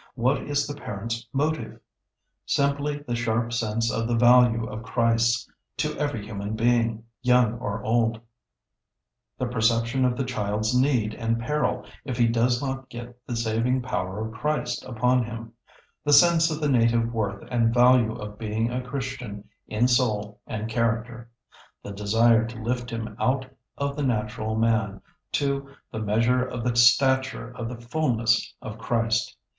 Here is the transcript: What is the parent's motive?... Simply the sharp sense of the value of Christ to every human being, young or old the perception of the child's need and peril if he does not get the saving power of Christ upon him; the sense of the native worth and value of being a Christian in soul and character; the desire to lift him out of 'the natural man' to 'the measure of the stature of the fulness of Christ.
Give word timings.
What 0.15 0.41
is 0.47 0.65
the 0.65 0.73
parent's 0.73 1.27
motive?... 1.31 1.79
Simply 2.47 3.03
the 3.07 3.15
sharp 3.15 3.53
sense 3.53 3.91
of 3.91 4.07
the 4.07 4.15
value 4.15 4.65
of 4.65 4.81
Christ 4.81 5.47
to 5.77 5.95
every 5.95 6.25
human 6.25 6.55
being, 6.55 7.03
young 7.21 7.59
or 7.59 7.83
old 7.83 8.19
the 9.37 9.45
perception 9.45 10.03
of 10.03 10.17
the 10.17 10.23
child's 10.23 10.73
need 10.73 11.13
and 11.13 11.37
peril 11.39 11.85
if 12.03 12.17
he 12.17 12.25
does 12.25 12.63
not 12.63 12.89
get 12.89 13.15
the 13.27 13.35
saving 13.35 13.83
power 13.83 14.25
of 14.25 14.33
Christ 14.33 14.83
upon 14.85 15.23
him; 15.23 15.53
the 16.03 16.13
sense 16.13 16.49
of 16.49 16.59
the 16.59 16.67
native 16.67 17.13
worth 17.13 17.47
and 17.51 17.71
value 17.71 18.15
of 18.15 18.39
being 18.39 18.71
a 18.71 18.81
Christian 18.81 19.47
in 19.67 19.87
soul 19.87 20.39
and 20.47 20.67
character; 20.67 21.29
the 21.83 21.91
desire 21.91 22.47
to 22.47 22.63
lift 22.63 22.89
him 22.89 23.15
out 23.19 23.45
of 23.77 23.95
'the 23.95 24.01
natural 24.03 24.55
man' 24.55 24.99
to 25.33 25.75
'the 25.91 25.99
measure 25.99 26.43
of 26.43 26.63
the 26.63 26.75
stature 26.75 27.51
of 27.55 27.69
the 27.69 27.79
fulness 27.79 28.51
of 28.63 28.79
Christ. 28.79 29.37